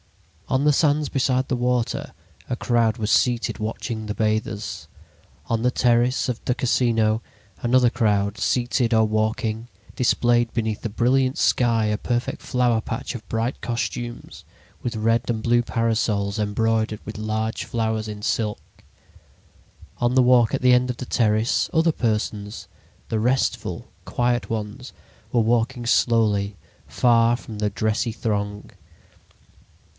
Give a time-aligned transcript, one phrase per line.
[0.47, 2.11] On the sands beside the water
[2.49, 4.87] a crowd was seated watching the bathers.
[5.45, 7.21] On the terrace of, the Casino
[7.59, 13.25] another crowd, seated or walking, displayed beneath the brilliant sky a perfect flower patch of
[13.29, 14.43] bright costumes,
[14.81, 18.83] with red and blue parasols embroidered with large flowers in silk.
[19.99, 22.67] On the walk at the end of the terrace, other persons,
[23.07, 24.91] the restful, quiet ones,
[25.31, 26.57] were walking slowly,
[26.87, 28.71] far from the dressy throng.